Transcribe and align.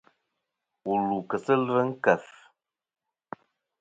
Wù 0.85 0.93
lu 1.07 1.17
kɨ 1.29 1.35
sɨ 1.43 1.53
ɨlvɨ 1.59 1.75
ɨ 1.83 1.89
nkèf. 1.89 2.25